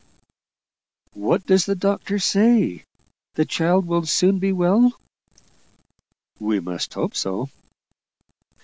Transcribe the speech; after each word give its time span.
"What 1.13 1.45
does 1.45 1.67
the 1.67 1.75
doctor 1.75 2.17
say? 2.17 2.85
The 3.35 3.45
child 3.45 3.85
will 3.85 4.07
soon 4.07 4.39
be 4.39 4.51
well?" 4.51 4.99
"We 6.39 6.59
must 6.59 6.95
hope 6.95 7.15
so." 7.15 7.49